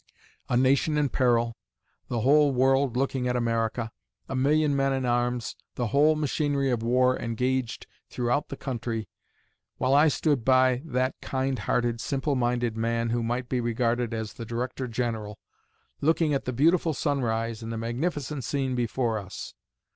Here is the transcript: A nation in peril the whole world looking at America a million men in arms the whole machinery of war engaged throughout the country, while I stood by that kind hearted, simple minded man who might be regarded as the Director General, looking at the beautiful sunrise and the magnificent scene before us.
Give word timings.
A 0.49 0.57
nation 0.57 0.97
in 0.97 1.09
peril 1.09 1.55
the 2.07 2.21
whole 2.21 2.51
world 2.51 2.97
looking 2.97 3.27
at 3.27 3.35
America 3.35 3.91
a 4.27 4.35
million 4.35 4.75
men 4.75 4.93
in 4.93 5.05
arms 5.05 5.55
the 5.75 5.89
whole 5.89 6.15
machinery 6.15 6.71
of 6.71 6.81
war 6.81 7.19
engaged 7.19 7.85
throughout 8.09 8.49
the 8.49 8.57
country, 8.57 9.07
while 9.77 9.93
I 9.93 10.07
stood 10.07 10.43
by 10.43 10.81
that 10.85 11.13
kind 11.21 11.59
hearted, 11.59 12.01
simple 12.01 12.33
minded 12.35 12.75
man 12.75 13.11
who 13.11 13.21
might 13.21 13.47
be 13.47 13.61
regarded 13.61 14.11
as 14.11 14.33
the 14.33 14.43
Director 14.43 14.87
General, 14.87 15.37
looking 16.01 16.33
at 16.33 16.45
the 16.45 16.51
beautiful 16.51 16.95
sunrise 16.95 17.61
and 17.61 17.71
the 17.71 17.77
magnificent 17.77 18.43
scene 18.43 18.73
before 18.73 19.19
us. 19.19 19.53